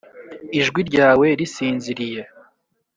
ijwi 0.59 0.79
ryawe 0.89 1.27
risinziriye. 1.39 2.21